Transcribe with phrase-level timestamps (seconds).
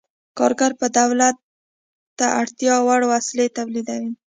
[0.37, 1.37] کارګر به دولت
[2.17, 4.11] ته اړتیا وړ وسلې تولیدوي.